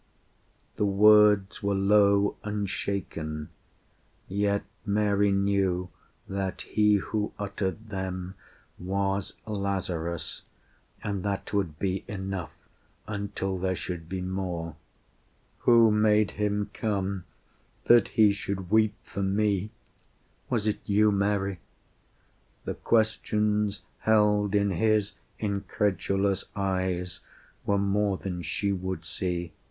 [0.77, 3.49] The words were low and shaken,
[4.27, 5.91] Yet Mary knew
[6.27, 8.33] that he who uttered them
[8.79, 10.41] Was Lazarus;
[11.03, 12.49] and that would be enough
[13.05, 14.75] Until there should be more...
[15.67, 17.25] "Who made Him come,
[17.85, 19.69] That He should weep for me?...
[20.49, 21.59] Was it you, Mary?"
[22.65, 27.19] The questions held in his incredulous eyes
[27.67, 29.53] Were more than she would see.